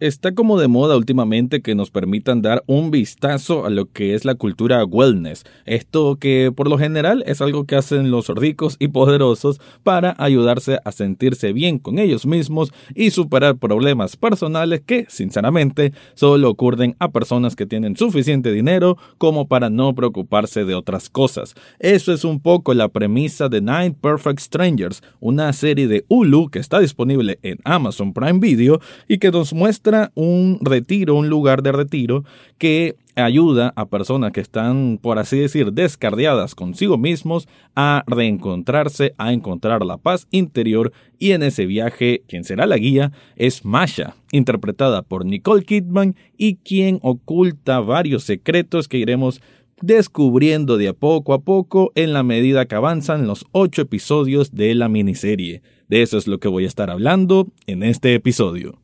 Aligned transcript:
Está 0.00 0.34
como 0.34 0.58
de 0.58 0.66
moda 0.66 0.96
últimamente 0.96 1.62
que 1.62 1.76
nos 1.76 1.92
permitan 1.92 2.42
dar 2.42 2.64
un 2.66 2.90
vistazo 2.90 3.64
a 3.64 3.70
lo 3.70 3.92
que 3.92 4.16
es 4.16 4.24
la 4.24 4.34
cultura 4.34 4.84
wellness. 4.84 5.44
Esto 5.66 6.16
que 6.16 6.50
por 6.50 6.68
lo 6.68 6.78
general 6.78 7.22
es 7.28 7.40
algo 7.40 7.64
que 7.64 7.76
hacen 7.76 8.10
los 8.10 8.26
ricos 8.26 8.74
y 8.80 8.88
poderosos 8.88 9.60
para 9.84 10.16
ayudarse 10.18 10.80
a 10.84 10.90
sentirse 10.90 11.52
bien 11.52 11.78
con 11.78 12.00
ellos 12.00 12.26
mismos 12.26 12.72
y 12.96 13.12
superar 13.12 13.56
problemas 13.56 14.16
personales 14.16 14.82
que, 14.84 15.06
sinceramente, 15.08 15.92
solo 16.14 16.50
ocurren 16.50 16.96
a 16.98 17.12
personas 17.12 17.54
que 17.54 17.64
tienen 17.64 17.96
suficiente 17.96 18.50
dinero 18.50 18.98
como 19.16 19.46
para 19.46 19.70
no 19.70 19.94
preocuparse 19.94 20.64
de 20.64 20.74
otras 20.74 21.08
cosas. 21.08 21.54
Eso 21.78 22.12
es 22.12 22.24
un 22.24 22.40
poco 22.40 22.74
la 22.74 22.88
premisa 22.88 23.48
de 23.48 23.60
Nine 23.60 23.92
Perfect 23.92 24.40
Strangers, 24.40 25.04
una 25.20 25.52
serie 25.52 25.86
de 25.86 26.04
Hulu 26.08 26.48
que 26.50 26.58
está 26.58 26.80
disponible 26.80 27.38
en 27.42 27.58
Amazon 27.62 28.12
Prime 28.12 28.40
Video 28.40 28.80
y 29.06 29.18
que 29.18 29.30
nos 29.30 29.52
muestra 29.52 29.83
un 30.14 30.58
retiro, 30.62 31.14
un 31.14 31.28
lugar 31.28 31.62
de 31.62 31.72
retiro 31.72 32.24
que 32.58 32.96
ayuda 33.16 33.72
a 33.76 33.86
personas 33.86 34.32
que 34.32 34.40
están, 34.40 34.98
por 35.00 35.18
así 35.18 35.38
decir, 35.38 35.72
descarriadas 35.72 36.54
consigo 36.54 36.98
mismos 36.98 37.48
a 37.76 38.02
reencontrarse, 38.06 39.14
a 39.18 39.32
encontrar 39.32 39.84
la 39.84 39.98
paz 39.98 40.26
interior 40.30 40.92
y 41.18 41.32
en 41.32 41.42
ese 41.42 41.66
viaje 41.66 42.22
quien 42.26 42.44
será 42.44 42.66
la 42.66 42.76
guía 42.76 43.12
es 43.36 43.64
Masha, 43.64 44.16
interpretada 44.32 45.02
por 45.02 45.24
Nicole 45.24 45.64
Kidman 45.64 46.16
y 46.36 46.56
quien 46.56 46.98
oculta 47.02 47.80
varios 47.80 48.24
secretos 48.24 48.88
que 48.88 48.98
iremos 48.98 49.40
descubriendo 49.80 50.76
de 50.76 50.88
a 50.88 50.92
poco 50.92 51.34
a 51.34 51.42
poco 51.42 51.92
en 51.94 52.12
la 52.12 52.22
medida 52.22 52.66
que 52.66 52.74
avanzan 52.74 53.26
los 53.26 53.44
ocho 53.52 53.82
episodios 53.82 54.52
de 54.52 54.74
la 54.74 54.88
miniserie. 54.88 55.62
De 55.88 56.02
eso 56.02 56.16
es 56.16 56.26
lo 56.26 56.38
que 56.38 56.48
voy 56.48 56.64
a 56.64 56.68
estar 56.68 56.90
hablando 56.90 57.48
en 57.66 57.82
este 57.82 58.14
episodio. 58.14 58.83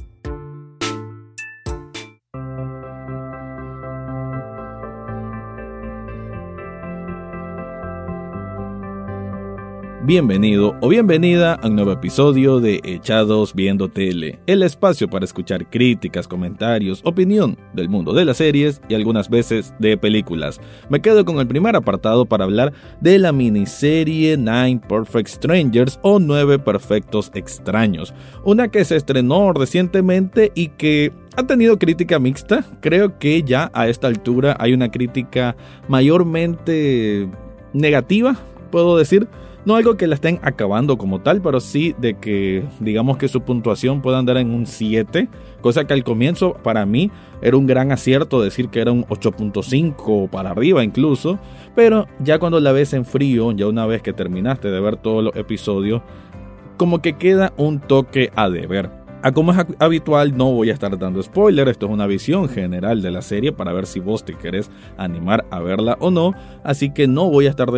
Bienvenido 10.03 10.75
o 10.81 10.89
bienvenida 10.89 11.53
a 11.53 11.67
un 11.67 11.75
nuevo 11.75 11.91
episodio 11.91 12.59
de 12.59 12.81
Echados 12.83 13.53
Viendo 13.53 13.87
Tele, 13.87 14.39
el 14.47 14.63
espacio 14.63 15.07
para 15.07 15.25
escuchar 15.25 15.69
críticas, 15.69 16.27
comentarios, 16.27 17.01
opinión 17.05 17.55
del 17.73 17.87
mundo 17.87 18.11
de 18.11 18.25
las 18.25 18.37
series 18.37 18.81
y 18.89 18.95
algunas 18.95 19.29
veces 19.29 19.75
de 19.77 19.97
películas. 19.97 20.59
Me 20.89 21.01
quedo 21.01 21.23
con 21.23 21.37
el 21.37 21.45
primer 21.45 21.75
apartado 21.75 22.25
para 22.25 22.45
hablar 22.45 22.73
de 22.99 23.19
la 23.19 23.31
miniserie 23.31 24.37
Nine 24.37 24.81
Perfect 24.89 25.29
Strangers 25.29 25.99
o 26.01 26.17
Nueve 26.17 26.57
Perfectos 26.57 27.29
Extraños, 27.35 28.11
una 28.43 28.69
que 28.69 28.83
se 28.85 28.95
estrenó 28.95 29.53
recientemente 29.53 30.51
y 30.55 30.69
que 30.69 31.13
ha 31.37 31.45
tenido 31.45 31.77
crítica 31.77 32.17
mixta. 32.17 32.65
Creo 32.81 33.19
que 33.19 33.43
ya 33.43 33.69
a 33.75 33.87
esta 33.87 34.07
altura 34.07 34.57
hay 34.59 34.73
una 34.73 34.89
crítica 34.89 35.55
mayormente 35.87 37.29
negativa, 37.71 38.35
puedo 38.71 38.97
decir 38.97 39.27
no 39.65 39.75
algo 39.75 39.97
que 39.97 40.07
la 40.07 40.15
estén 40.15 40.39
acabando 40.41 40.97
como 40.97 41.21
tal, 41.21 41.41
pero 41.41 41.59
sí 41.59 41.95
de 41.97 42.15
que 42.15 42.63
digamos 42.79 43.17
que 43.17 43.27
su 43.27 43.41
puntuación 43.41 44.01
pueda 44.01 44.17
andar 44.17 44.37
en 44.37 44.51
un 44.51 44.65
7, 44.65 45.29
cosa 45.61 45.85
que 45.85 45.93
al 45.93 46.03
comienzo 46.03 46.53
para 46.63 46.85
mí 46.85 47.11
era 47.41 47.57
un 47.57 47.67
gran 47.67 47.91
acierto 47.91 48.41
decir 48.41 48.69
que 48.69 48.81
era 48.81 48.91
un 48.91 49.05
8.5 49.05 50.29
para 50.29 50.51
arriba 50.51 50.83
incluso, 50.83 51.39
pero 51.75 52.07
ya 52.19 52.39
cuando 52.39 52.59
la 52.59 52.71
ves 52.71 52.93
en 52.93 53.05
frío, 53.05 53.51
ya 53.51 53.67
una 53.67 53.85
vez 53.85 54.01
que 54.01 54.13
terminaste 54.13 54.69
de 54.69 54.79
ver 54.79 54.97
todos 54.97 55.23
los 55.23 55.35
episodios, 55.35 56.01
como 56.77 57.01
que 57.01 57.13
queda 57.13 57.53
un 57.57 57.79
toque 57.79 58.31
a 58.35 58.49
deber. 58.49 59.00
A 59.23 59.31
como 59.31 59.51
es 59.51 59.59
habitual, 59.77 60.35
no 60.35 60.51
voy 60.51 60.71
a 60.71 60.73
estar 60.73 60.97
dando 60.97 61.21
spoiler, 61.21 61.67
esto 61.69 61.85
es 61.85 61.91
una 61.91 62.07
visión 62.07 62.49
general 62.49 63.03
de 63.03 63.11
la 63.11 63.21
serie 63.21 63.51
para 63.51 63.71
ver 63.71 63.85
si 63.85 63.99
vos 63.99 64.25
te 64.25 64.33
querés 64.35 64.71
animar 64.97 65.45
a 65.51 65.59
verla 65.59 65.95
o 65.99 66.09
no, 66.09 66.33
así 66.63 66.91
que 66.91 67.07
no 67.07 67.29
voy 67.29 67.45
a 67.45 67.51
estar 67.51 67.69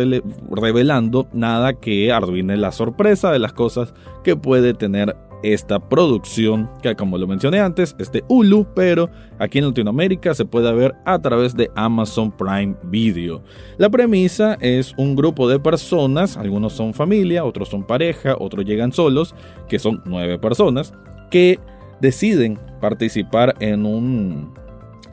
revelando 0.50 1.28
nada 1.34 1.74
que 1.74 2.10
arruine 2.10 2.56
la 2.56 2.72
sorpresa 2.72 3.30
de 3.30 3.40
las 3.40 3.52
cosas 3.52 3.92
que 4.22 4.36
puede 4.36 4.72
tener 4.72 5.16
esta 5.42 5.78
producción, 5.78 6.70
que 6.82 6.96
como 6.96 7.18
lo 7.18 7.26
mencioné 7.26 7.60
antes, 7.60 7.94
es 7.98 8.10
de 8.10 8.24
Hulu, 8.28 8.68
pero 8.74 9.10
aquí 9.38 9.58
en 9.58 9.66
Latinoamérica 9.66 10.32
se 10.32 10.46
puede 10.46 10.72
ver 10.72 10.94
a 11.04 11.18
través 11.18 11.54
de 11.54 11.70
Amazon 11.74 12.32
Prime 12.32 12.74
Video. 12.84 13.42
La 13.76 13.90
premisa 13.90 14.56
es 14.62 14.94
un 14.96 15.14
grupo 15.14 15.46
de 15.46 15.60
personas, 15.60 16.38
algunos 16.38 16.72
son 16.72 16.94
familia, 16.94 17.44
otros 17.44 17.68
son 17.68 17.84
pareja, 17.84 18.34
otros 18.38 18.64
llegan 18.64 18.92
solos, 18.92 19.34
que 19.68 19.78
son 19.78 20.00
nueve 20.06 20.38
personas, 20.38 20.94
que 21.30 21.58
deciden 22.00 22.58
participar 22.80 23.54
en 23.60 23.86
un, 23.86 24.54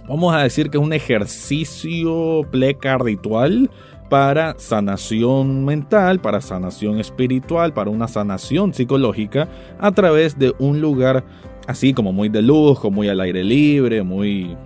vamos 0.07 0.33
a 0.33 0.43
decir 0.43 0.69
que 0.69 0.77
es 0.77 0.83
un 0.83 0.93
ejercicio 0.93 2.45
pleca 2.51 2.97
ritual 2.97 3.69
para 4.09 4.55
sanación 4.57 5.63
mental, 5.63 6.19
para 6.19 6.41
sanación 6.41 6.99
espiritual, 6.99 7.73
para 7.73 7.89
una 7.89 8.09
sanación 8.09 8.73
psicológica 8.73 9.47
a 9.79 9.91
través 9.93 10.37
de 10.37 10.53
un 10.59 10.81
lugar 10.81 11.23
así 11.67 11.93
como 11.93 12.11
muy 12.11 12.27
de 12.27 12.41
lujo, 12.41 12.91
muy 12.91 13.07
al 13.07 13.21
aire 13.21 13.43
libre, 13.43 14.03
muy 14.03 14.57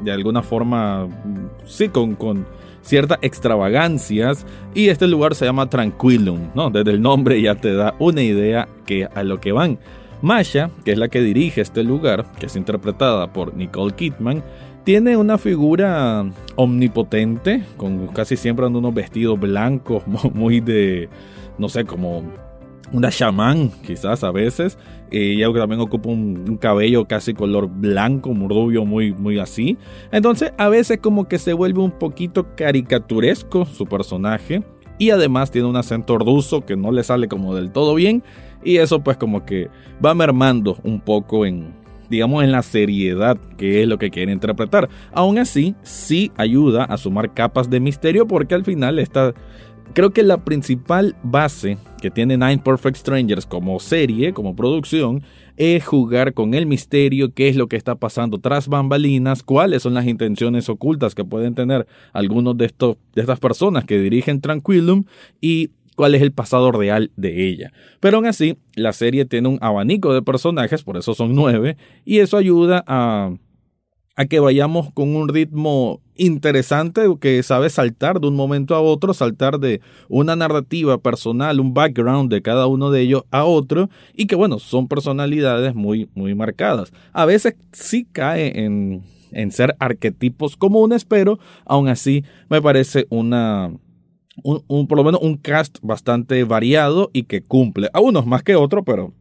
de 0.00 0.12
alguna 0.12 0.42
forma, 0.42 1.08
sí, 1.66 1.88
con, 1.88 2.14
con 2.14 2.46
ciertas 2.82 3.18
extravagancias 3.22 4.46
y 4.74 4.88
este 4.88 5.06
lugar 5.06 5.34
se 5.34 5.44
llama 5.44 5.68
Tranquilum, 5.68 6.50
¿no? 6.54 6.70
Desde 6.70 6.92
el 6.92 7.02
nombre 7.02 7.40
ya 7.40 7.54
te 7.54 7.74
da 7.74 7.94
una 7.98 8.22
idea 8.22 8.68
que 8.86 9.06
a 9.06 9.22
lo 9.22 9.40
que 9.40 9.52
van. 9.52 9.78
Masha, 10.24 10.70
que 10.86 10.92
es 10.92 10.98
la 10.98 11.08
que 11.08 11.20
dirige 11.20 11.60
este 11.60 11.84
lugar, 11.84 12.24
que 12.40 12.46
es 12.46 12.56
interpretada 12.56 13.30
por 13.30 13.54
Nicole 13.54 13.94
Kidman, 13.94 14.42
tiene 14.82 15.18
una 15.18 15.36
figura 15.36 16.24
omnipotente, 16.56 17.62
con 17.76 18.06
casi 18.08 18.38
siempre 18.38 18.66
unos 18.66 18.94
vestidos 18.94 19.38
blancos, 19.38 20.02
muy 20.34 20.60
de, 20.60 21.10
no 21.58 21.68
sé, 21.68 21.84
como 21.84 22.22
una 22.90 23.10
chamán, 23.10 23.70
quizás 23.84 24.24
a 24.24 24.30
veces. 24.30 24.78
Ella 25.10 25.52
también 25.52 25.82
ocupa 25.82 26.08
un, 26.08 26.56
cabello 26.56 27.06
casi 27.06 27.34
color 27.34 27.68
blanco, 27.68 28.32
muy 28.32 28.48
rubio, 28.48 28.86
muy, 28.86 29.12
muy 29.12 29.38
así. 29.38 29.76
Entonces, 30.10 30.54
a 30.56 30.70
veces 30.70 31.00
como 31.02 31.28
que 31.28 31.38
se 31.38 31.52
vuelve 31.52 31.80
un 31.80 31.92
poquito 31.92 32.54
caricaturesco 32.56 33.66
su 33.66 33.84
personaje. 33.84 34.62
Y 34.96 35.10
además 35.10 35.50
tiene 35.50 35.66
un 35.66 35.76
acento 35.76 36.18
ruso 36.18 36.64
que 36.64 36.76
no 36.76 36.92
le 36.92 37.02
sale 37.02 37.26
como 37.26 37.54
del 37.54 37.72
todo 37.72 37.96
bien. 37.96 38.22
Y 38.64 38.78
eso 38.78 39.00
pues 39.00 39.16
como 39.16 39.44
que 39.44 39.68
va 40.04 40.14
mermando 40.14 40.78
un 40.82 41.00
poco 41.00 41.46
en, 41.46 41.74
digamos, 42.08 42.42
en 42.42 42.52
la 42.52 42.62
seriedad 42.62 43.38
que 43.58 43.82
es 43.82 43.88
lo 43.88 43.98
que 43.98 44.10
quiere 44.10 44.32
interpretar. 44.32 44.88
Aún 45.12 45.38
así, 45.38 45.74
sí 45.82 46.32
ayuda 46.36 46.84
a 46.84 46.96
sumar 46.96 47.34
capas 47.34 47.70
de 47.70 47.80
misterio 47.80 48.26
porque 48.26 48.54
al 48.54 48.64
final 48.64 48.98
está... 48.98 49.34
Creo 49.92 50.12
que 50.12 50.22
la 50.22 50.42
principal 50.44 51.14
base 51.22 51.76
que 52.00 52.10
tiene 52.10 52.36
Nine 52.36 52.58
Perfect 52.58 52.96
Strangers 52.96 53.46
como 53.46 53.78
serie, 53.78 54.32
como 54.32 54.56
producción, 54.56 55.22
es 55.56 55.84
jugar 55.84 56.34
con 56.34 56.54
el 56.54 56.66
misterio, 56.66 57.32
qué 57.32 57.48
es 57.48 57.56
lo 57.56 57.68
que 57.68 57.76
está 57.76 57.94
pasando 57.94 58.38
tras 58.38 58.66
bambalinas, 58.66 59.42
cuáles 59.42 59.82
son 59.82 59.94
las 59.94 60.06
intenciones 60.06 60.68
ocultas 60.68 61.14
que 61.14 61.24
pueden 61.24 61.54
tener 61.54 61.86
algunos 62.12 62.56
de, 62.56 62.66
estos, 62.66 62.96
de 63.14 63.20
estas 63.20 63.38
personas 63.38 63.84
que 63.84 63.98
dirigen 64.00 64.40
Tranquilum 64.40 65.04
y 65.40 65.70
cuál 65.94 66.14
es 66.14 66.22
el 66.22 66.32
pasado 66.32 66.72
real 66.72 67.10
de 67.16 67.48
ella. 67.48 67.72
Pero 68.00 68.16
aún 68.16 68.26
así, 68.26 68.58
la 68.74 68.92
serie 68.92 69.24
tiene 69.24 69.48
un 69.48 69.58
abanico 69.60 70.12
de 70.12 70.22
personajes, 70.22 70.82
por 70.82 70.96
eso 70.96 71.14
son 71.14 71.34
nueve, 71.34 71.76
y 72.04 72.18
eso 72.18 72.36
ayuda 72.36 72.84
a, 72.86 73.32
que 74.28 74.40
vayamos 74.40 74.92
con 74.92 75.16
un 75.16 75.28
ritmo 75.28 76.00
interesante 76.16 77.02
que 77.20 77.42
sabe 77.42 77.68
saltar 77.68 78.20
de 78.20 78.28
un 78.28 78.36
momento 78.36 78.76
a 78.76 78.80
otro, 78.80 79.12
saltar 79.12 79.58
de 79.58 79.80
una 80.08 80.36
narrativa 80.36 80.98
personal, 80.98 81.58
un 81.58 81.74
background 81.74 82.30
de 82.30 82.40
cada 82.40 82.68
uno 82.68 82.92
de 82.92 83.00
ellos 83.00 83.24
a 83.32 83.44
otro 83.44 83.90
y 84.14 84.26
que 84.26 84.36
bueno, 84.36 84.60
son 84.60 84.86
personalidades 84.86 85.74
muy 85.74 86.08
muy 86.14 86.36
marcadas. 86.36 86.92
A 87.12 87.24
veces 87.24 87.56
sí 87.72 88.06
cae 88.12 88.64
en 88.64 89.02
en 89.34 89.50
ser 89.50 89.76
arquetipos 89.78 90.56
comunes, 90.56 91.04
pero 91.04 91.38
aún 91.66 91.88
así 91.88 92.24
me 92.48 92.62
parece 92.62 93.06
una 93.10 93.72
un, 94.42 94.86
por 94.86 94.98
lo 94.98 95.04
menos 95.04 95.20
un 95.22 95.36
cast 95.36 95.78
bastante 95.82 96.42
variado 96.44 97.10
y 97.12 97.24
que 97.24 97.42
cumple. 97.42 97.88
A 97.92 98.00
unos 98.00 98.26
más 98.26 98.42
que 98.42 98.56
otros, 98.56 98.82
pero 98.84 99.12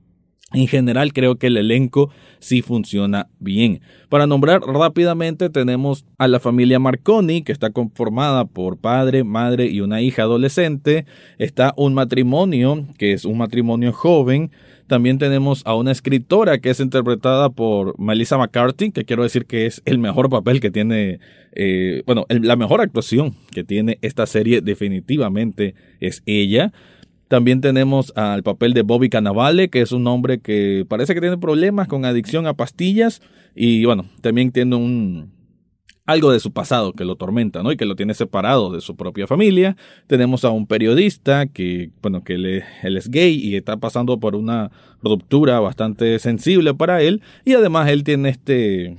en 0.53 0.67
general 0.67 1.13
creo 1.13 1.35
que 1.35 1.47
el 1.47 1.57
elenco 1.57 2.11
sí 2.39 2.61
funciona 2.61 3.27
bien. 3.39 3.81
Para 4.09 4.27
nombrar 4.27 4.61
rápidamente 4.61 5.49
tenemos 5.49 6.05
a 6.17 6.27
la 6.27 6.39
familia 6.39 6.79
Marconi, 6.79 7.41
que 7.41 7.51
está 7.51 7.71
conformada 7.71 8.45
por 8.45 8.77
padre, 8.77 9.23
madre 9.23 9.67
y 9.67 9.81
una 9.81 10.01
hija 10.01 10.23
adolescente. 10.23 11.05
Está 11.39 11.73
un 11.77 11.93
matrimonio, 11.93 12.85
que 12.97 13.13
es 13.13 13.25
un 13.25 13.37
matrimonio 13.37 13.91
joven. 13.91 14.51
También 14.87 15.17
tenemos 15.17 15.63
a 15.65 15.75
una 15.75 15.91
escritora 15.91 16.59
que 16.59 16.69
es 16.69 16.79
interpretada 16.79 17.49
por 17.49 17.97
Melissa 17.99 18.37
McCarthy, 18.37 18.91
que 18.91 19.05
quiero 19.05 19.23
decir 19.23 19.45
que 19.45 19.65
es 19.65 19.81
el 19.85 19.97
mejor 19.97 20.29
papel 20.29 20.59
que 20.59 20.71
tiene, 20.71 21.19
eh, 21.53 22.03
bueno, 22.05 22.25
la 22.29 22.55
mejor 22.57 22.81
actuación 22.81 23.35
que 23.51 23.63
tiene 23.63 23.97
esta 24.01 24.25
serie 24.27 24.61
definitivamente 24.61 25.73
es 25.99 26.21
ella. 26.25 26.73
También 27.33 27.61
tenemos 27.61 28.13
al 28.15 28.43
papel 28.43 28.75
de 28.75 28.83
Bobby 28.83 29.09
Cannavale, 29.09 29.71
que 29.71 29.81
es 29.81 29.91
un 29.91 30.05
hombre 30.05 30.39
que 30.39 30.85
parece 30.87 31.15
que 31.15 31.19
tiene 31.19 31.39
problemas 31.39 31.87
con 31.87 32.05
adicción 32.05 32.45
a 32.45 32.53
pastillas 32.53 33.23
y 33.55 33.85
bueno, 33.85 34.05
también 34.21 34.51
tiene 34.51 34.75
un, 34.75 35.33
algo 36.05 36.31
de 36.31 36.39
su 36.39 36.53
pasado 36.53 36.93
que 36.93 37.05
lo 37.05 37.15
tormenta, 37.15 37.63
¿no? 37.63 37.71
Y 37.71 37.75
que 37.75 37.87
lo 37.87 37.95
tiene 37.95 38.13
separado 38.13 38.71
de 38.71 38.81
su 38.81 38.95
propia 38.95 39.25
familia. 39.25 39.75
Tenemos 40.05 40.45
a 40.45 40.51
un 40.51 40.67
periodista 40.67 41.47
que, 41.47 41.89
bueno, 42.03 42.23
que 42.23 42.35
él, 42.35 42.63
es 42.83 43.09
gay 43.09 43.33
y 43.33 43.55
está 43.55 43.77
pasando 43.77 44.19
por 44.19 44.35
una 44.35 44.69
ruptura 45.01 45.59
bastante 45.59 46.19
sensible 46.19 46.75
para 46.75 47.01
él. 47.01 47.23
Y 47.45 47.53
además 47.53 47.89
él 47.89 48.03
tiene 48.03 48.29
este, 48.29 48.95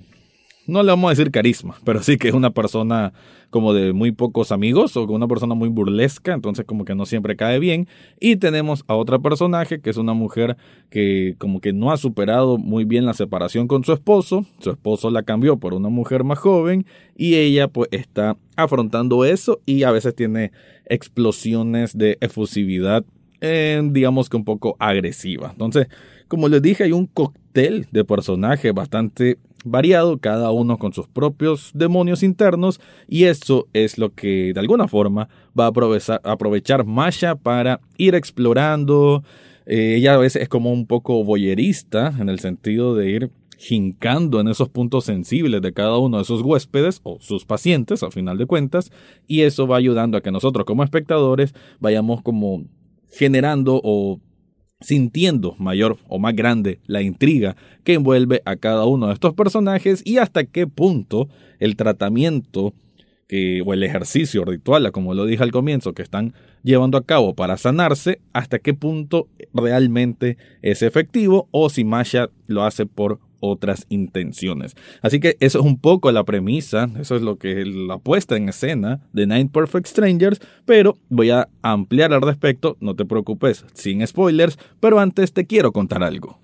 no 0.66 0.82
le 0.82 0.90
vamos 0.90 1.08
a 1.08 1.14
decir 1.14 1.30
carisma, 1.30 1.76
pero 1.84 2.02
sí 2.02 2.16
que 2.16 2.28
es 2.28 2.34
una 2.34 2.50
persona 2.50 3.12
como 3.54 3.72
de 3.72 3.92
muy 3.92 4.10
pocos 4.10 4.50
amigos 4.50 4.96
o 4.96 5.04
una 5.04 5.28
persona 5.28 5.54
muy 5.54 5.68
burlesca, 5.68 6.34
entonces 6.34 6.64
como 6.64 6.84
que 6.84 6.96
no 6.96 7.06
siempre 7.06 7.36
cae 7.36 7.60
bien. 7.60 7.86
Y 8.18 8.34
tenemos 8.34 8.82
a 8.88 8.96
otra 8.96 9.20
personaje 9.20 9.80
que 9.80 9.90
es 9.90 9.96
una 9.96 10.12
mujer 10.12 10.56
que 10.90 11.36
como 11.38 11.60
que 11.60 11.72
no 11.72 11.92
ha 11.92 11.96
superado 11.96 12.58
muy 12.58 12.84
bien 12.84 13.06
la 13.06 13.14
separación 13.14 13.68
con 13.68 13.84
su 13.84 13.92
esposo, 13.92 14.44
su 14.58 14.70
esposo 14.70 15.08
la 15.08 15.22
cambió 15.22 15.56
por 15.56 15.72
una 15.72 15.88
mujer 15.88 16.24
más 16.24 16.40
joven 16.40 16.84
y 17.16 17.36
ella 17.36 17.68
pues 17.68 17.88
está 17.92 18.36
afrontando 18.56 19.24
eso 19.24 19.60
y 19.66 19.84
a 19.84 19.92
veces 19.92 20.16
tiene 20.16 20.50
explosiones 20.86 21.96
de 21.96 22.18
efusividad, 22.20 23.04
eh, 23.40 23.80
digamos 23.92 24.28
que 24.28 24.36
un 24.36 24.44
poco 24.44 24.74
agresiva. 24.80 25.50
Entonces, 25.52 25.86
como 26.26 26.48
les 26.48 26.60
dije, 26.60 26.82
hay 26.82 26.90
un 26.90 27.06
cóctel 27.06 27.43
de 27.54 28.04
personajes 28.04 28.74
bastante 28.74 29.38
variado, 29.64 30.18
cada 30.18 30.50
uno 30.50 30.76
con 30.76 30.92
sus 30.92 31.06
propios 31.06 31.70
demonios 31.72 32.24
internos, 32.24 32.80
y 33.08 33.24
eso 33.24 33.68
es 33.72 33.96
lo 33.96 34.12
que 34.12 34.52
de 34.52 34.60
alguna 34.60 34.88
forma 34.88 35.28
va 35.58 35.66
a 35.66 36.32
aprovechar, 36.32 36.84
Masha 36.84 37.36
para 37.36 37.80
ir 37.96 38.16
explorando. 38.16 39.22
Eh, 39.66 39.94
ella 39.98 40.14
a 40.14 40.18
veces 40.18 40.42
es 40.42 40.48
como 40.48 40.72
un 40.72 40.86
poco 40.86 41.22
boyerista 41.24 42.12
en 42.18 42.28
el 42.28 42.40
sentido 42.40 42.94
de 42.94 43.10
ir 43.10 43.30
jincando 43.56 44.40
en 44.40 44.48
esos 44.48 44.68
puntos 44.68 45.04
sensibles 45.04 45.62
de 45.62 45.72
cada 45.72 45.96
uno 45.96 46.18
de 46.18 46.24
sus 46.24 46.42
huéspedes 46.42 47.00
o 47.04 47.18
sus 47.20 47.46
pacientes, 47.46 48.02
a 48.02 48.10
final 48.10 48.36
de 48.36 48.46
cuentas, 48.46 48.90
y 49.28 49.42
eso 49.42 49.68
va 49.68 49.76
ayudando 49.76 50.18
a 50.18 50.22
que 50.22 50.32
nosotros 50.32 50.66
como 50.66 50.82
espectadores 50.82 51.54
vayamos 51.78 52.20
como 52.20 52.64
generando 53.12 53.80
o 53.82 54.18
sintiendo 54.84 55.54
mayor 55.58 55.98
o 56.08 56.18
más 56.18 56.36
grande 56.36 56.78
la 56.86 57.02
intriga 57.02 57.56
que 57.82 57.94
envuelve 57.94 58.42
a 58.44 58.56
cada 58.56 58.84
uno 58.84 59.08
de 59.08 59.14
estos 59.14 59.34
personajes 59.34 60.02
y 60.04 60.18
hasta 60.18 60.44
qué 60.44 60.66
punto 60.66 61.28
el 61.58 61.76
tratamiento 61.76 62.74
o 63.64 63.74
el 63.74 63.82
ejercicio 63.82 64.44
ritual, 64.44 64.90
como 64.92 65.14
lo 65.14 65.26
dije 65.26 65.42
al 65.42 65.50
comienzo, 65.50 65.92
que 65.92 66.02
están 66.02 66.34
llevando 66.62 66.98
a 66.98 67.04
cabo 67.04 67.34
para 67.34 67.56
sanarse, 67.56 68.20
hasta 68.32 68.58
qué 68.58 68.74
punto 68.74 69.28
realmente 69.52 70.36
es 70.62 70.82
efectivo 70.82 71.48
o 71.50 71.68
si 71.68 71.84
Masha 71.84 72.30
lo 72.46 72.64
hace 72.64 72.86
por 72.86 73.18
otras 73.44 73.86
intenciones. 73.88 74.74
Así 75.02 75.20
que 75.20 75.36
eso 75.40 75.60
es 75.60 75.64
un 75.64 75.78
poco 75.78 76.10
la 76.12 76.24
premisa, 76.24 76.88
eso 76.98 77.16
es 77.16 77.22
lo 77.22 77.36
que 77.36 77.64
la 77.64 77.98
puesta 77.98 78.36
en 78.36 78.48
escena 78.48 79.00
de 79.12 79.26
Nine 79.26 79.50
Perfect 79.52 79.86
Strangers, 79.86 80.40
pero 80.64 80.96
voy 81.08 81.30
a 81.30 81.48
ampliar 81.62 82.12
al 82.12 82.22
respecto, 82.22 82.76
no 82.80 82.94
te 82.94 83.04
preocupes, 83.04 83.64
sin 83.74 84.06
spoilers, 84.06 84.58
pero 84.80 84.98
antes 85.00 85.32
te 85.32 85.46
quiero 85.46 85.72
contar 85.72 86.02
algo. 86.02 86.43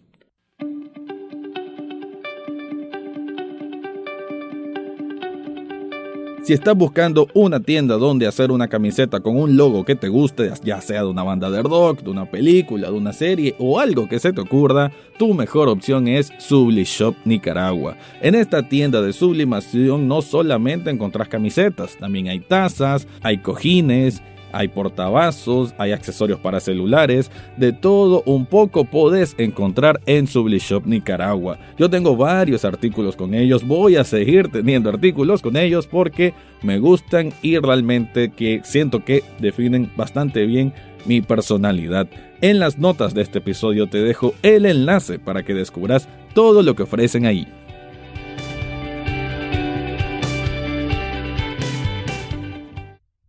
Si 6.43 6.55
estás 6.55 6.75
buscando 6.75 7.29
una 7.35 7.61
tienda 7.61 7.97
donde 7.97 8.27
hacer 8.27 8.51
una 8.51 8.67
camiseta 8.67 9.21
con 9.21 9.37
un 9.37 9.59
logo 9.59 9.85
que 9.85 9.95
te 9.95 10.09
guste, 10.09 10.51
ya 10.65 10.81
sea 10.81 11.03
de 11.03 11.09
una 11.09 11.23
banda 11.23 11.51
de 11.51 11.63
rock, 11.63 12.01
de 12.01 12.11
una 12.11 12.31
película, 12.31 12.91
de 12.91 12.97
una 12.97 13.13
serie 13.13 13.55
o 13.59 13.79
algo 13.79 14.09
que 14.09 14.19
se 14.19 14.33
te 14.33 14.41
ocurra, 14.41 14.91
tu 15.19 15.35
mejor 15.35 15.69
opción 15.69 16.09
es 16.09 16.33
Shop 16.39 17.15
Nicaragua. 17.27 17.97
En 18.23 18.35
esta 18.35 18.67
tienda 18.67 19.03
de 19.03 19.13
sublimación 19.13 20.09
no 20.09 20.23
solamente 20.23 20.89
encontrás 20.89 21.29
camisetas, 21.29 21.99
también 21.99 22.29
hay 22.29 22.41
tazas, 22.41 23.07
hay 23.21 23.39
cojines, 23.39 24.23
hay 24.52 24.69
portavasos, 24.69 25.75
hay 25.79 25.93
accesorios 25.93 26.41
para 26.41 26.61
celulares, 26.61 27.31
de 27.56 27.73
todo 27.73 28.23
un 28.26 28.47
poco 28.47 28.85
podés 28.85 29.35
encontrar 29.38 30.00
en 30.06 30.26
Sublishop 30.26 30.87
Nicaragua. 30.87 31.58
Yo 31.79 31.91
tengo 31.91 32.17
varios 32.17 32.64
artículos 32.64 33.17
con 33.17 33.35
ellos, 33.35 33.67
voy 33.67 33.97
a 33.97 34.05
seguir 34.05 34.49
teniendo 34.49 34.91
artículos 34.91 35.43
con 35.43 35.56
ellos 35.56 35.87
porque 35.87 36.35
me 36.62 36.79
gustan 36.79 37.32
y 37.43 37.58
realmente 37.58 38.31
que 38.31 38.61
siento 38.64 39.05
que 39.05 39.23
definen 39.38 39.91
bastante 39.97 40.47
bien 40.47 40.73
mi 41.06 41.20
personalidad. 41.20 42.08
En 42.41 42.58
las 42.58 42.79
notas 42.79 43.14
de 43.14 43.23
este 43.23 43.38
episodio 43.38 43.87
te 43.87 44.02
dejo 44.02 44.35
el 44.43 44.67
enlace 44.67 45.19
para 45.19 45.43
que 45.43 45.55
descubras 45.55 46.08
todo 46.35 46.62
lo 46.62 46.75
que 46.75 46.85
ofrecen 46.85 47.26
ahí. 47.26 47.47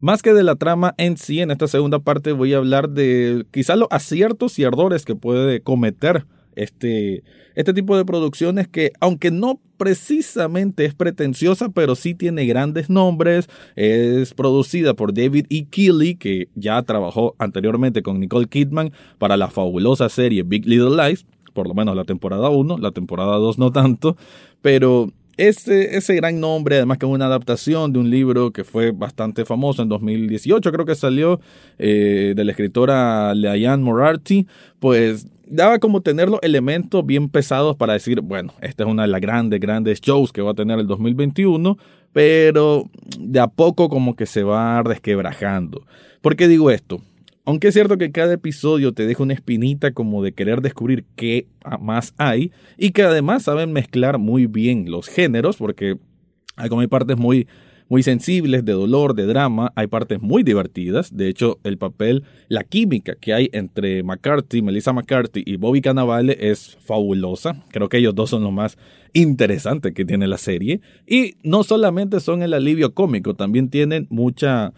Más 0.02 0.24
que 0.24 0.34
de 0.34 0.42
la 0.42 0.56
trama 0.56 0.96
en 0.98 1.16
sí, 1.16 1.42
en 1.42 1.52
esta 1.52 1.68
segunda 1.68 2.00
parte 2.00 2.32
voy 2.32 2.56
a 2.56 2.58
hablar 2.58 2.90
de 2.90 3.46
quizá 3.52 3.76
los 3.76 3.88
aciertos 3.92 4.58
y 4.58 4.64
errores 4.64 5.06
que 5.06 5.16
puede 5.16 5.62
cometer 5.62 6.26
este, 6.56 7.24
este 7.54 7.72
tipo 7.72 7.96
de 7.96 8.04
producciones 8.04 8.68
que, 8.68 8.94
aunque 9.00 9.30
no 9.30 9.62
precisamente 9.78 10.86
es 10.86 10.96
pretenciosa, 10.96 11.70
pero 11.70 11.94
sí 11.94 12.16
tiene 12.16 12.48
grandes 12.48 12.90
nombres, 12.90 13.48
es 13.76 14.34
producida 14.34 14.96
por 14.96 15.14
David 15.14 15.46
E. 15.52 15.66
Keeley, 15.66 16.16
que 16.16 16.50
ya 16.56 16.82
trabajó 16.82 17.36
anteriormente 17.38 18.02
con 18.02 18.20
Nicole 18.20 18.48
Kidman 18.48 18.92
para 19.20 19.38
la 19.38 19.50
fabulosa 19.50 20.10
serie 20.10 20.42
Big 20.42 20.66
Little 20.66 20.98
Lies, 20.98 21.28
por 21.54 21.68
lo 21.68 21.76
menos 21.76 21.96
la 21.96 22.06
temporada 22.06 22.50
1, 22.50 22.80
la 22.80 22.92
temporada 22.92 23.36
2 23.36 23.60
no 23.60 23.72
tanto, 23.72 24.18
pero 24.64 25.12
ese, 25.38 25.98
ese 25.98 26.16
gran 26.16 26.40
nombre, 26.40 26.78
además 26.78 26.98
que 26.98 27.06
es 27.06 27.12
una 27.12 27.26
adaptación 27.26 27.94
de 27.94 28.00
un 28.00 28.10
libro 28.10 28.52
que 28.52 28.64
fue 28.64 28.92
bastante 28.92 29.46
famoso 29.46 29.82
en 29.82 29.90
2018, 29.90 30.72
creo 30.72 30.86
que 30.86 30.96
salió 30.96 31.40
eh, 31.80 32.34
de 32.36 32.44
la 32.44 32.52
escritora 32.52 33.34
Leanne 33.34 33.84
Morarty, 33.84 34.48
pues 34.80 35.28
daba 35.48 35.80
como 35.80 36.02
tener 36.02 36.30
los 36.30 36.40
elementos 36.42 37.06
bien 37.06 37.30
pesados 37.30 37.76
para 37.76 37.94
decir, 37.94 38.22
bueno, 38.22 38.54
esta 38.62 38.84
es 38.84 38.90
una 38.90 39.04
de 39.04 39.10
las 39.10 39.22
grandes, 39.22 39.60
grandes 39.60 40.02
shows 40.02 40.32
que 40.32 40.42
va 40.42 40.52
a 40.52 40.56
tener 40.56 40.80
el 40.80 40.88
2021, 40.88 41.78
pero 42.14 42.90
de 43.20 43.40
a 43.40 43.48
poco 43.48 43.90
como 43.90 44.16
que 44.16 44.26
se 44.26 44.44
va 44.44 44.82
resquebrajando. 44.84 45.86
¿Por 46.22 46.36
qué 46.36 46.48
digo 46.48 46.72
esto? 46.72 47.02
Aunque 47.46 47.70
es 47.70 47.74
cierto 47.74 47.98
que 47.98 48.12
cada 48.12 48.34
episodio 48.34 48.94
te 48.94 49.06
deja 49.06 49.24
una 49.24 49.34
espinita 49.34 49.92
como 49.92 50.24
de 50.24 50.34
querer 50.34 50.62
descubrir 50.62 51.06
qué 51.16 51.48
más 51.80 52.14
hay 52.18 52.52
y 52.78 52.92
que 52.92 53.04
además 53.04 53.44
saben 53.44 53.74
mezclar 53.74 54.20
muy 54.20 54.46
bien 54.46 54.92
los 54.92 55.08
géneros 55.08 55.58
porque 55.58 55.98
hay 56.56 56.70
como 56.70 56.82
hay 56.82 56.88
partes 56.88 57.18
muy 57.18 57.48
muy 57.92 58.04
sensibles 58.04 58.64
de 58.64 58.72
dolor, 58.72 59.16
de 59.16 59.26
drama, 59.26 59.74
hay 59.76 59.88
partes 59.88 60.22
muy 60.22 60.44
divertidas, 60.44 61.14
de 61.14 61.28
hecho 61.28 61.60
el 61.66 61.78
papel, 61.78 62.24
la 62.48 62.64
química 62.64 63.16
que 63.20 63.34
hay 63.34 63.50
entre 63.52 64.02
McCarthy, 64.02 64.62
Melissa 64.62 64.94
McCarthy 64.94 65.44
y 65.46 65.58
Bobby 65.58 65.82
Cannavale 65.82 66.38
es 66.40 66.78
fabulosa, 66.80 67.66
creo 67.70 67.90
que 67.90 67.98
ellos 67.98 68.16
dos 68.16 68.30
son 68.30 68.44
lo 68.44 68.52
más 68.52 68.78
interesante 69.12 69.94
que 69.94 70.06
tiene 70.06 70.26
la 70.28 70.38
serie. 70.38 70.80
Y 71.06 71.36
no 71.44 71.64
solamente 71.64 72.22
son 72.22 72.44
el 72.44 72.54
alivio 72.54 72.94
cómico, 72.94 73.34
también 73.34 73.70
tienen 73.70 74.08
mucha 74.10 74.72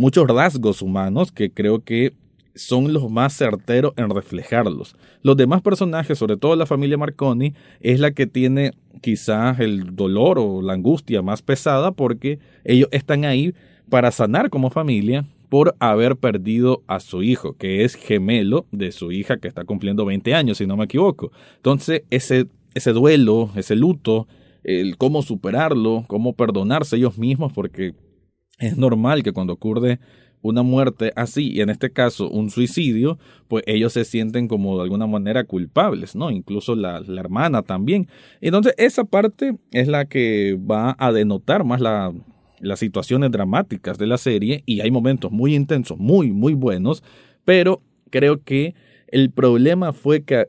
muchos 0.00 0.26
rasgos 0.26 0.80
humanos 0.80 1.30
que 1.30 1.50
creo 1.50 1.84
que 1.84 2.14
son 2.54 2.94
los 2.94 3.10
más 3.10 3.36
certeros 3.36 3.92
en 3.98 4.08
reflejarlos. 4.08 4.96
Los 5.22 5.36
demás 5.36 5.60
personajes, 5.60 6.16
sobre 6.16 6.38
todo 6.38 6.56
la 6.56 6.64
familia 6.64 6.96
Marconi, 6.96 7.52
es 7.80 8.00
la 8.00 8.12
que 8.12 8.26
tiene 8.26 8.72
quizás 9.02 9.60
el 9.60 9.94
dolor 9.94 10.38
o 10.38 10.62
la 10.62 10.72
angustia 10.72 11.20
más 11.20 11.42
pesada 11.42 11.92
porque 11.92 12.38
ellos 12.64 12.88
están 12.92 13.26
ahí 13.26 13.52
para 13.90 14.10
sanar 14.10 14.48
como 14.48 14.70
familia 14.70 15.26
por 15.50 15.76
haber 15.80 16.16
perdido 16.16 16.82
a 16.86 16.98
su 17.00 17.22
hijo, 17.22 17.58
que 17.58 17.84
es 17.84 17.94
gemelo 17.94 18.64
de 18.72 18.92
su 18.92 19.12
hija 19.12 19.36
que 19.36 19.48
está 19.48 19.64
cumpliendo 19.64 20.06
20 20.06 20.34
años, 20.34 20.56
si 20.56 20.66
no 20.66 20.78
me 20.78 20.84
equivoco. 20.84 21.30
Entonces, 21.56 22.04
ese, 22.08 22.46
ese 22.72 22.92
duelo, 22.94 23.50
ese 23.54 23.76
luto, 23.76 24.26
el 24.64 24.96
cómo 24.96 25.20
superarlo, 25.20 26.04
cómo 26.06 26.32
perdonarse 26.32 26.96
ellos 26.96 27.18
mismos, 27.18 27.52
porque 27.52 27.92
es 28.60 28.76
normal 28.76 29.22
que 29.22 29.32
cuando 29.32 29.54
ocurre 29.54 29.98
una 30.42 30.62
muerte 30.62 31.12
así, 31.16 31.50
y 31.52 31.60
en 31.60 31.68
este 31.68 31.90
caso 31.90 32.30
un 32.30 32.48
suicidio, 32.50 33.18
pues 33.48 33.62
ellos 33.66 33.92
se 33.92 34.04
sienten 34.04 34.48
como 34.48 34.76
de 34.76 34.84
alguna 34.84 35.06
manera 35.06 35.44
culpables, 35.44 36.14
¿no? 36.16 36.30
Incluso 36.30 36.74
la, 36.74 37.00
la 37.00 37.20
hermana 37.20 37.62
también. 37.62 38.08
Entonces 38.40 38.72
esa 38.78 39.04
parte 39.04 39.58
es 39.72 39.86
la 39.88 40.06
que 40.06 40.58
va 40.58 40.96
a 40.98 41.12
denotar 41.12 41.64
más 41.64 41.80
la, 41.80 42.12
las 42.60 42.78
situaciones 42.78 43.30
dramáticas 43.30 43.98
de 43.98 44.06
la 44.06 44.16
serie 44.16 44.62
y 44.64 44.80
hay 44.80 44.90
momentos 44.90 45.30
muy 45.30 45.54
intensos, 45.54 45.98
muy, 45.98 46.32
muy 46.32 46.54
buenos, 46.54 47.02
pero 47.44 47.82
creo 48.10 48.42
que 48.42 48.74
El 49.12 49.30
problema 49.30 49.92
fue 49.92 50.22
que, 50.22 50.46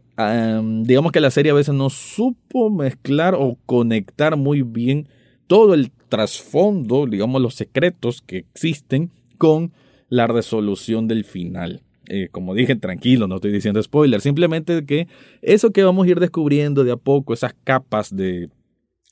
digamos 0.83 1.11
que 1.11 1.19
la 1.19 1.31
serie 1.31 1.51
a 1.51 1.55
veces 1.55 1.73
no 1.73 1.89
supo 1.89 2.69
mezclar 2.69 3.33
o 3.35 3.57
conectar 3.65 4.37
muy 4.37 4.61
bien 4.61 5.07
todo 5.51 5.73
el 5.73 5.91
trasfondo, 6.07 7.05
digamos 7.07 7.41
los 7.41 7.55
secretos 7.55 8.21
que 8.21 8.37
existen 8.37 9.11
con 9.37 9.73
la 10.07 10.25
resolución 10.27 11.09
del 11.09 11.25
final. 11.25 11.81
Eh, 12.07 12.29
como 12.31 12.55
dije, 12.55 12.77
tranquilo, 12.77 13.27
no 13.27 13.35
estoy 13.35 13.51
diciendo 13.51 13.83
spoiler, 13.83 14.21
simplemente 14.21 14.85
que 14.85 15.09
eso 15.41 15.71
que 15.71 15.83
vamos 15.83 16.07
a 16.07 16.09
ir 16.11 16.21
descubriendo 16.21 16.85
de 16.85 16.93
a 16.93 16.95
poco, 16.95 17.33
esas 17.33 17.53
capas 17.65 18.15
de, 18.15 18.47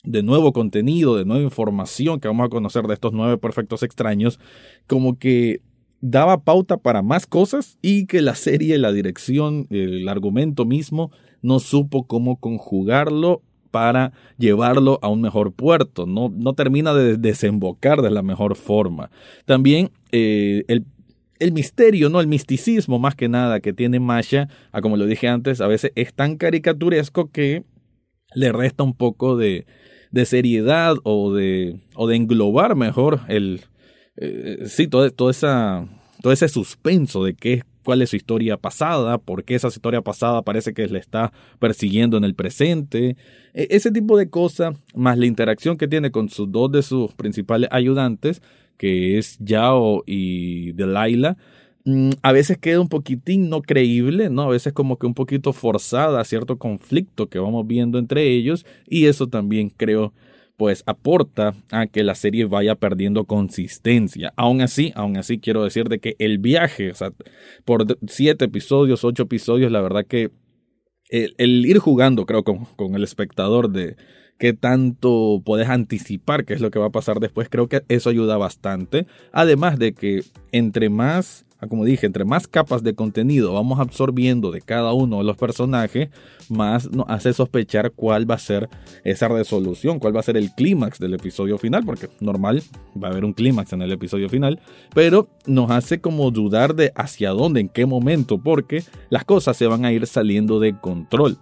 de 0.05 0.23
nuevo 0.23 0.53
contenido, 0.53 1.17
de 1.17 1.25
nueva 1.25 1.43
información 1.43 2.21
que 2.21 2.29
vamos 2.29 2.45
a 2.45 2.49
conocer 2.49 2.85
de 2.85 2.93
estos 2.93 3.11
nueve 3.11 3.37
perfectos 3.37 3.83
extraños, 3.83 4.39
como 4.87 5.19
que 5.19 5.59
daba 5.99 6.45
pauta 6.45 6.77
para 6.77 7.01
más 7.01 7.27
cosas 7.27 7.77
y 7.81 8.05
que 8.05 8.21
la 8.21 8.35
serie, 8.35 8.77
la 8.77 8.93
dirección, 8.93 9.67
el 9.71 10.07
argumento 10.07 10.63
mismo 10.63 11.11
no 11.41 11.59
supo 11.59 12.07
cómo 12.07 12.37
conjugarlo 12.39 13.41
para 13.71 14.13
llevarlo 14.37 14.99
a 15.01 15.09
un 15.09 15.21
mejor 15.21 15.53
puerto, 15.53 16.05
no, 16.05 16.31
no 16.35 16.53
termina 16.53 16.93
de 16.93 17.17
desembocar 17.17 18.01
de 18.01 18.11
la 18.11 18.21
mejor 18.21 18.55
forma. 18.55 19.11
También 19.45 19.91
eh, 20.11 20.63
el, 20.67 20.85
el, 21.39 21.51
misterio, 21.51 22.09
¿no? 22.09 22.19
El 22.19 22.27
misticismo 22.27 22.99
más 22.99 23.15
que 23.15 23.29
nada 23.29 23.59
que 23.59 23.73
tiene 23.73 23.99
Masha, 23.99 24.49
a 24.71 24.81
como 24.81 24.97
lo 24.97 25.05
dije 25.05 25.27
antes, 25.27 25.61
a 25.61 25.67
veces 25.67 25.91
es 25.95 26.13
tan 26.13 26.37
caricaturesco 26.37 27.31
que 27.31 27.63
le 28.33 28.51
resta 28.51 28.83
un 28.83 28.93
poco 28.93 29.37
de, 29.37 29.65
de 30.11 30.25
seriedad 30.25 30.95
o 31.03 31.33
de, 31.33 31.79
o 31.95 32.07
de 32.07 32.15
englobar 32.15 32.75
mejor 32.75 33.21
el, 33.27 33.61
eh, 34.17 34.65
sí, 34.67 34.87
todo, 34.87 35.09
todo, 35.11 35.29
esa, 35.29 35.87
todo 36.21 36.33
ese 36.33 36.49
suspenso 36.49 37.23
de 37.23 37.35
qué, 37.35 37.63
cuál 37.89 38.03
es 38.03 38.11
su 38.11 38.17
historia 38.17 38.55
pasada, 38.55 39.17
por 39.17 39.43
qué 39.43 39.55
esa 39.55 39.69
historia 39.69 40.03
pasada 40.03 40.43
parece 40.43 40.75
que 40.75 40.85
le 40.85 40.99
está 40.99 41.33
persiguiendo 41.57 42.17
en 42.17 42.23
el 42.23 42.35
presente, 42.35 43.17
e, 43.55 43.67
ese 43.71 43.89
tipo 43.89 44.15
de 44.15 44.29
cosas, 44.29 44.77
más 44.93 45.17
la 45.17 45.25
interacción 45.25 45.75
que 45.75 45.87
tiene 45.87 46.11
con 46.11 46.29
sus 46.29 46.51
dos 46.51 46.71
de 46.71 46.83
sus 46.83 47.13
principales 47.13 47.67
ayudantes, 47.71 48.43
que 48.77 49.17
es 49.17 49.39
Yao 49.39 50.03
y 50.05 50.71
Delilah, 50.73 51.35
mm, 51.85 52.11
a 52.21 52.31
veces 52.31 52.59
queda 52.59 52.79
un 52.79 52.89
poquitín 52.89 53.49
no 53.49 53.63
creíble, 53.63 54.29
¿no? 54.29 54.43
A 54.43 54.49
veces 54.49 54.71
como 54.71 54.99
que 54.99 55.07
un 55.07 55.15
poquito 55.15 55.51
forzada 55.51 56.23
cierto 56.25 56.59
conflicto 56.59 57.27
que 57.27 57.39
vamos 57.39 57.65
viendo 57.65 57.97
entre 57.97 58.29
ellos 58.29 58.67
y 58.87 59.07
eso 59.07 59.25
también 59.25 59.71
creo 59.75 60.13
pues 60.59 60.83
aporta 60.87 61.53
a 61.71 61.87
que 61.87 62.03
la 62.03 62.15
serie 62.15 62.43
vaya 62.43 62.75
perdiendo 62.75 63.23
consistencia. 63.23 64.33
Aún 64.35 64.59
así, 64.59 64.91
aún 64.93 65.15
así 65.15 65.39
quiero 65.39 65.63
decir 65.63 65.87
de 65.87 65.99
que 65.99 66.17
el 66.19 66.37
viaje, 66.37 66.91
o 66.91 66.95
sea, 66.95 67.13
por 67.63 67.85
siete 68.09 68.43
episodios, 68.43 69.05
ocho 69.05 69.23
episodios, 69.23 69.71
la 69.71 69.79
verdad 69.79 70.05
que 70.05 70.31
el, 71.09 71.65
ir 71.65 71.77
jugando, 71.77 72.25
creo, 72.25 72.43
con, 72.43 72.65
con, 72.75 72.93
el 72.95 73.05
espectador 73.05 73.71
de 73.71 73.95
qué 74.37 74.51
tanto 74.51 75.41
puedes 75.45 75.69
anticipar 75.69 76.43
qué 76.43 76.55
es 76.55 76.59
lo 76.59 76.71
que 76.71 76.79
va 76.79 76.87
a 76.87 76.91
pasar 76.91 77.21
después, 77.21 77.47
creo 77.47 77.69
que 77.69 77.83
eso 77.87 78.09
ayuda 78.09 78.35
bastante. 78.35 79.07
Además 79.31 79.79
de 79.79 79.93
que 79.93 80.23
entre 80.51 80.89
más 80.89 81.45
como 81.67 81.83
dije, 81.83 82.05
entre 82.05 82.23
más 82.23 82.47
capas 82.47 82.83
de 82.83 82.93
contenido 82.95 83.53
vamos 83.53 83.79
absorbiendo 83.79 84.51
de 84.51 84.61
cada 84.61 84.93
uno 84.93 85.17
de 85.17 85.23
los 85.25 85.35
personajes, 85.35 86.09
más 86.49 86.89
nos 86.89 87.05
hace 87.09 87.33
sospechar 87.33 87.91
cuál 87.91 88.29
va 88.29 88.35
a 88.35 88.39
ser 88.39 88.69
esa 89.03 89.27
resolución, 89.27 89.99
cuál 89.99 90.15
va 90.15 90.21
a 90.21 90.23
ser 90.23 90.37
el 90.37 90.51
clímax 90.51 90.99
del 90.99 91.13
episodio 91.13 91.57
final, 91.57 91.83
porque 91.85 92.09
normal 92.19 92.63
va 93.01 93.09
a 93.09 93.11
haber 93.11 93.25
un 93.25 93.33
clímax 93.33 93.73
en 93.73 93.81
el 93.81 93.91
episodio 93.91 94.29
final, 94.29 94.59
pero 94.93 95.27
nos 95.45 95.69
hace 95.71 95.99
como 95.99 96.31
dudar 96.31 96.75
de 96.75 96.91
hacia 96.95 97.31
dónde, 97.31 97.59
en 97.59 97.69
qué 97.69 97.85
momento, 97.85 98.37
porque 98.37 98.83
las 99.09 99.25
cosas 99.25 99.57
se 99.57 99.67
van 99.67 99.85
a 99.85 99.91
ir 99.91 100.07
saliendo 100.07 100.59
de 100.59 100.77
control. 100.79 101.37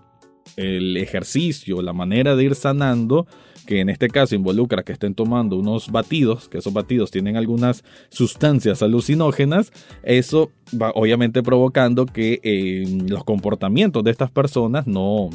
El 0.55 0.97
ejercicio, 0.97 1.81
la 1.81 1.93
manera 1.93 2.35
de 2.35 2.45
ir 2.45 2.55
sanando, 2.55 3.27
que 3.67 3.81
en 3.81 3.89
este 3.89 4.07
caso 4.07 4.33
involucra 4.33 4.81
que 4.81 4.93
estén 4.93 5.13
tomando 5.13 5.57
unos 5.57 5.91
batidos, 5.91 6.49
que 6.49 6.57
esos 6.57 6.73
batidos 6.73 7.11
tienen 7.11 7.37
algunas 7.37 7.83
sustancias 8.09 8.81
alucinógenas, 8.81 9.71
eso 10.01 10.49
va 10.73 10.91
obviamente 10.95 11.43
provocando 11.43 12.07
que 12.07 12.39
eh, 12.41 12.85
los 13.07 13.23
comportamientos 13.23 14.03
de 14.03 14.09
estas 14.09 14.31
personas 14.31 14.87
no, 14.87 15.29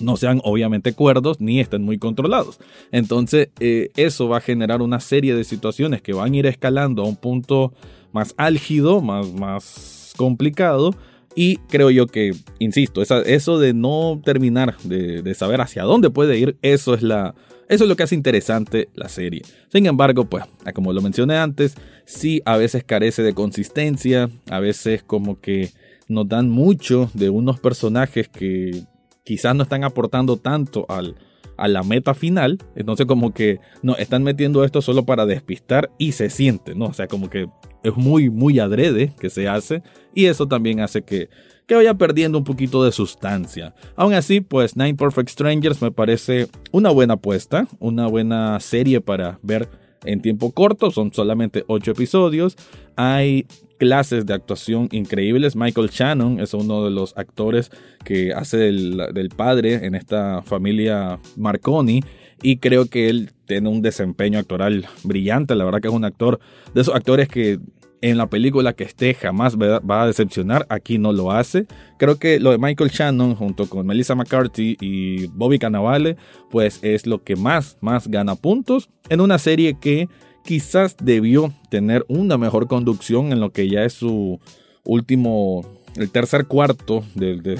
no 0.00 0.16
sean 0.16 0.40
obviamente 0.44 0.92
cuerdos 0.94 1.40
ni 1.40 1.60
estén 1.60 1.82
muy 1.82 1.98
controlados. 1.98 2.58
Entonces 2.92 3.50
eh, 3.60 3.90
eso 3.96 4.28
va 4.28 4.38
a 4.38 4.40
generar 4.40 4.80
una 4.80 5.00
serie 5.00 5.34
de 5.34 5.44
situaciones 5.44 6.00
que 6.00 6.14
van 6.14 6.32
a 6.32 6.36
ir 6.36 6.46
escalando 6.46 7.02
a 7.02 7.06
un 7.06 7.16
punto 7.16 7.74
más 8.12 8.34
álgido, 8.38 9.02
más, 9.02 9.32
más 9.32 10.14
complicado. 10.16 10.94
Y 11.36 11.58
creo 11.68 11.90
yo 11.90 12.06
que, 12.06 12.32
insisto, 12.58 13.02
eso 13.02 13.58
de 13.58 13.74
no 13.74 14.20
terminar 14.24 14.76
de, 14.82 15.22
de 15.22 15.34
saber 15.34 15.60
hacia 15.60 15.84
dónde 15.84 16.10
puede 16.10 16.38
ir, 16.38 16.56
eso 16.62 16.94
es 16.94 17.02
la, 17.02 17.34
eso 17.68 17.84
es 17.84 17.88
lo 17.88 17.96
que 17.96 18.04
hace 18.04 18.14
interesante 18.14 18.88
la 18.94 19.08
serie. 19.08 19.42
Sin 19.72 19.86
embargo, 19.86 20.24
pues, 20.24 20.44
como 20.74 20.92
lo 20.92 21.02
mencioné 21.02 21.36
antes, 21.36 21.74
sí 22.04 22.40
a 22.44 22.56
veces 22.56 22.84
carece 22.84 23.22
de 23.22 23.34
consistencia, 23.34 24.30
a 24.48 24.60
veces 24.60 25.02
como 25.02 25.40
que 25.40 25.70
nos 26.08 26.28
dan 26.28 26.48
mucho 26.48 27.10
de 27.14 27.28
unos 27.28 27.58
personajes 27.58 28.28
que 28.28 28.84
quizás 29.24 29.56
no 29.56 29.64
están 29.64 29.82
aportando 29.82 30.36
tanto 30.36 30.86
al, 30.88 31.16
a 31.56 31.68
la 31.68 31.82
meta 31.82 32.14
final. 32.14 32.58
Entonces 32.74 33.06
como 33.06 33.32
que 33.32 33.60
no 33.82 33.96
están 33.96 34.22
metiendo 34.22 34.64
esto 34.64 34.82
solo 34.82 35.04
para 35.04 35.26
despistar 35.26 35.90
y 35.98 36.12
se 36.12 36.30
siente, 36.30 36.74
¿no? 36.74 36.86
O 36.86 36.92
sea, 36.92 37.06
como 37.06 37.30
que 37.30 37.48
es 37.82 37.96
muy, 37.96 38.30
muy 38.30 38.58
adrede 38.58 39.12
que 39.20 39.30
se 39.30 39.48
hace 39.48 39.82
y 40.14 40.26
eso 40.26 40.48
también 40.48 40.80
hace 40.80 41.02
que 41.02 41.28
que 41.66 41.74
vaya 41.74 41.94
perdiendo 41.94 42.38
un 42.38 42.44
poquito 42.44 42.84
de 42.84 42.92
sustancia. 42.92 43.74
Aún 43.96 44.14
así, 44.14 44.40
pues 44.40 44.76
Nine 44.76 44.94
Perfect 44.94 45.30
Strangers 45.30 45.82
me 45.82 45.90
parece 45.90 46.48
una 46.70 46.90
buena 46.90 47.14
apuesta, 47.14 47.66
una 47.80 48.06
buena 48.06 48.58
serie 48.60 49.00
para 49.00 49.38
ver 49.42 49.68
en 50.04 50.20
tiempo 50.20 50.52
corto, 50.52 50.90
son 50.90 51.12
solamente 51.12 51.64
8 51.66 51.90
episodios. 51.90 52.56
Hay 52.94 53.46
clases 53.76 54.26
de 54.26 54.34
actuación 54.34 54.88
increíbles. 54.92 55.56
Michael 55.56 55.90
Shannon 55.90 56.40
es 56.40 56.54
uno 56.54 56.84
de 56.84 56.90
los 56.90 57.16
actores 57.16 57.70
que 58.04 58.32
hace 58.32 58.56
del, 58.58 59.28
padre 59.36 59.86
en 59.86 59.94
esta 59.94 60.42
familia 60.42 61.18
Marconi. 61.36 62.02
Y 62.42 62.58
creo 62.58 62.86
que 62.86 63.08
él 63.08 63.30
tiene 63.46 63.68
un 63.68 63.82
desempeño 63.82 64.38
actoral 64.38 64.86
brillante. 65.04 65.54
La 65.54 65.64
verdad 65.64 65.80
que 65.80 65.88
es 65.88 65.94
un 65.94 66.04
actor 66.04 66.38
de 66.74 66.80
esos 66.82 66.94
actores 66.94 67.28
que 67.28 67.58
en 68.02 68.18
la 68.18 68.28
película 68.28 68.74
que 68.74 68.84
esté 68.84 69.14
jamás 69.14 69.56
va 69.56 70.02
a 70.02 70.06
decepcionar, 70.06 70.66
aquí 70.68 70.98
no 70.98 71.12
lo 71.12 71.32
hace. 71.32 71.66
Creo 71.98 72.18
que 72.18 72.38
lo 72.38 72.50
de 72.50 72.58
Michael 72.58 72.90
Shannon 72.90 73.34
junto 73.34 73.68
con 73.68 73.86
Melissa 73.86 74.14
McCarthy 74.14 74.76
y 74.80 75.26
Bobby 75.28 75.58
Cannavale, 75.58 76.16
pues 76.50 76.78
es 76.82 77.06
lo 77.06 77.24
que 77.24 77.36
más, 77.36 77.78
más 77.80 78.08
gana 78.08 78.36
puntos 78.36 78.90
en 79.08 79.20
una 79.20 79.38
serie 79.38 79.78
que 79.80 80.08
quizás 80.46 80.96
debió 81.02 81.52
tener 81.68 82.06
una 82.08 82.38
mejor 82.38 82.68
conducción 82.68 83.32
en 83.32 83.40
lo 83.40 83.50
que 83.50 83.68
ya 83.68 83.84
es 83.84 83.92
su 83.92 84.40
último 84.84 85.62
el 85.96 86.10
tercer 86.10 86.46
cuarto, 86.46 87.04
de, 87.14 87.58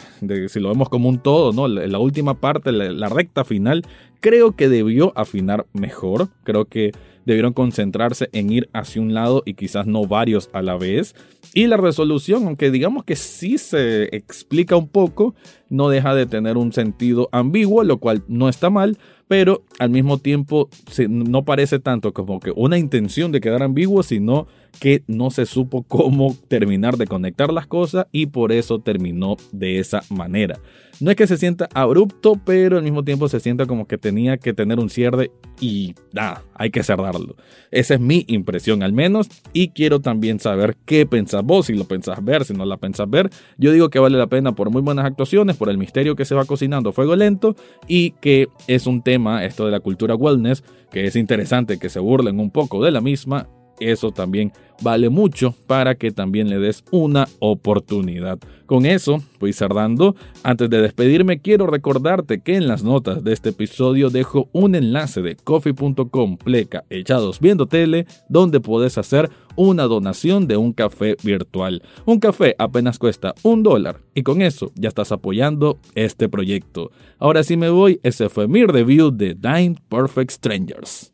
si 0.48 0.60
lo 0.60 0.68
vemos 0.68 0.88
como 0.88 1.08
un 1.08 1.18
todo, 1.18 1.52
¿no? 1.52 1.68
La, 1.68 1.98
última 1.98 2.34
parte, 2.34 2.70
la, 2.70 3.08
recta 3.08 3.44
final, 3.44 3.82
creo 4.20 4.52
que 4.52 4.68
debió 4.68 5.12
afinar 5.16 5.66
mejor. 5.72 6.28
Creo 6.44 6.66
que 6.66 6.92
debieron 7.24 7.54
concentrarse 7.54 8.28
en 8.32 8.52
ir 8.52 8.68
hacia 8.72 9.00
un 9.00 9.14
lado 9.14 9.42
y 9.46 9.54
quizás 9.54 9.86
no 9.86 10.06
varios 10.06 10.50
a 10.52 10.62
la 10.62 10.76
vez. 10.76 11.14
Y 11.54 11.66
la 11.66 11.78
resolución, 11.78 12.46
aunque 12.46 12.70
digamos 12.70 13.04
que 13.04 13.16
sí 13.16 13.56
se 13.56 14.14
explica 14.14 14.76
un 14.76 14.88
poco, 14.88 15.34
no 15.70 15.88
deja 15.88 16.14
de 16.14 16.26
tener 16.26 16.58
un 16.58 16.72
sentido 16.72 17.28
ambiguo, 17.32 17.84
lo 17.84 17.98
cual 17.98 18.22
no 18.28 18.48
está 18.48 18.68
mal, 18.68 18.98
pero 19.28 19.64
al 19.78 19.90
mismo 19.90 20.18
tiempo 20.18 20.68
no 21.08 21.44
parece 21.44 21.78
tanto 21.78 22.12
como 22.12 22.40
que 22.40 22.52
una 22.54 22.78
intención 22.78 23.32
de 23.32 23.40
quedar 23.40 23.62
ambiguo, 23.62 24.02
sino 24.02 24.46
que 24.78 25.02
no 25.06 25.30
se 25.30 25.46
supo 25.46 25.82
cómo 25.82 26.36
terminar 26.48 26.96
de 26.96 27.06
conectar 27.06 27.52
las 27.52 27.66
cosas 27.66 28.06
y 28.12 28.26
por 28.26 28.52
eso 28.52 28.78
terminó 28.78 29.36
de 29.52 29.78
esa 29.78 30.02
manera. 30.10 30.58
No 30.98 31.10
es 31.10 31.16
que 31.16 31.26
se 31.26 31.36
sienta 31.36 31.68
abrupto, 31.74 32.40
pero 32.42 32.78
al 32.78 32.82
mismo 32.82 33.04
tiempo 33.04 33.28
se 33.28 33.38
sienta 33.38 33.66
como 33.66 33.86
que 33.86 33.98
tenía 33.98 34.38
que 34.38 34.54
tener 34.54 34.78
un 34.78 34.88
cierre 34.88 35.30
y 35.60 35.94
nada, 36.12 36.42
hay 36.54 36.70
que 36.70 36.82
cerrarlo. 36.82 37.36
Esa 37.70 37.94
es 37.94 38.00
mi 38.00 38.24
impresión 38.28 38.82
al 38.82 38.94
menos 38.94 39.28
y 39.52 39.68
quiero 39.68 40.00
también 40.00 40.40
saber 40.40 40.74
qué 40.86 41.04
pensás 41.04 41.42
vos, 41.44 41.66
si 41.66 41.74
lo 41.74 41.84
pensás 41.84 42.24
ver, 42.24 42.46
si 42.46 42.54
no 42.54 42.64
la 42.64 42.78
pensás 42.78 43.10
ver. 43.10 43.28
Yo 43.58 43.72
digo 43.72 43.90
que 43.90 43.98
vale 43.98 44.16
la 44.16 44.28
pena 44.28 44.52
por 44.52 44.70
muy 44.70 44.80
buenas 44.80 45.04
actuaciones, 45.04 45.56
por 45.56 45.68
el 45.68 45.76
misterio 45.76 46.16
que 46.16 46.24
se 46.24 46.34
va 46.34 46.46
cocinando 46.46 46.92
fuego 46.92 47.14
lento 47.14 47.56
y 47.86 48.12
que 48.12 48.48
es 48.66 48.86
un 48.86 49.02
tema, 49.02 49.15
esto 49.42 49.64
de 49.64 49.72
la 49.72 49.80
cultura 49.80 50.14
wellness, 50.14 50.62
que 50.90 51.06
es 51.06 51.16
interesante 51.16 51.78
que 51.78 51.88
se 51.88 52.00
burlen 52.00 52.40
un 52.40 52.50
poco 52.50 52.82
de 52.84 52.90
la 52.90 53.00
misma 53.00 53.48
eso 53.80 54.10
también 54.10 54.52
vale 54.82 55.08
mucho 55.08 55.54
para 55.66 55.94
que 55.94 56.10
también 56.10 56.48
le 56.48 56.58
des 56.58 56.84
una 56.90 57.28
oportunidad. 57.40 58.38
Con 58.66 58.84
eso, 58.84 59.22
voy 59.38 59.52
cerrando. 59.52 60.16
Antes 60.42 60.68
de 60.70 60.82
despedirme, 60.82 61.40
quiero 61.40 61.66
recordarte 61.66 62.40
que 62.40 62.56
en 62.56 62.68
las 62.68 62.82
notas 62.82 63.22
de 63.22 63.32
este 63.32 63.50
episodio 63.50 64.10
dejo 64.10 64.48
un 64.52 64.74
enlace 64.74 65.22
de 65.22 65.36
coffee.com 65.36 66.36
pleca 66.36 66.84
echados 66.90 67.40
viendo 67.40 67.66
tele, 67.66 68.06
donde 68.28 68.60
puedes 68.60 68.98
hacer 68.98 69.30
una 69.56 69.84
donación 69.84 70.46
de 70.46 70.56
un 70.56 70.72
café 70.72 71.16
virtual. 71.22 71.82
Un 72.04 72.20
café 72.20 72.54
apenas 72.58 72.98
cuesta 72.98 73.34
un 73.42 73.62
dólar 73.62 74.00
y 74.14 74.22
con 74.22 74.42
eso 74.42 74.72
ya 74.74 74.88
estás 74.88 75.12
apoyando 75.12 75.78
este 75.94 76.28
proyecto. 76.28 76.90
Ahora 77.18 77.42
sí 77.42 77.56
me 77.56 77.70
voy, 77.70 78.00
ese 78.02 78.28
fue 78.28 78.48
mi 78.48 78.64
review 78.64 79.10
de 79.10 79.34
Dine 79.34 79.76
Perfect 79.88 80.30
Strangers. 80.32 81.12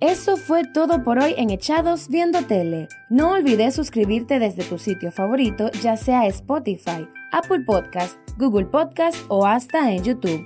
Eso 0.00 0.36
fue 0.36 0.64
todo 0.74 1.02
por 1.02 1.18
hoy 1.18 1.34
en 1.38 1.48
Echados 1.48 2.08
Viendo 2.08 2.42
Tele. 2.42 2.88
No 3.08 3.32
olvides 3.32 3.74
suscribirte 3.74 4.38
desde 4.38 4.62
tu 4.62 4.78
sitio 4.78 5.10
favorito, 5.10 5.70
ya 5.82 5.96
sea 5.96 6.26
Spotify, 6.26 7.08
Apple 7.32 7.60
Podcast, 7.60 8.18
Google 8.36 8.66
Podcast 8.66 9.16
o 9.28 9.46
hasta 9.46 9.94
en 9.94 10.04
YouTube. 10.04 10.44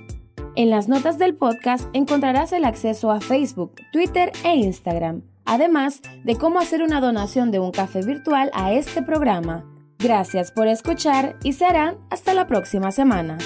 En 0.55 0.69
las 0.69 0.87
notas 0.87 1.17
del 1.17 1.35
podcast 1.35 1.87
encontrarás 1.93 2.53
el 2.53 2.65
acceso 2.65 3.11
a 3.11 3.21
Facebook, 3.21 3.75
Twitter 3.91 4.31
e 4.43 4.55
Instagram, 4.55 5.23
además 5.49 6.01
de 6.23 6.37
cómo 6.37 6.59
hacer 6.59 6.83
una 6.83 7.01
donación 7.01 7.51
de 7.51 7.59
un 7.59 7.71
café 7.71 8.05
virtual 8.05 8.51
a 8.53 8.71
este 8.71 9.01
programa. 9.01 9.65
Gracias 9.97 10.51
por 10.51 10.67
escuchar 10.67 11.35
y 11.43 11.53
serán 11.53 11.97
hasta 12.09 12.33
la 12.33 12.47
próxima 12.47 12.91
semana. 12.91 13.37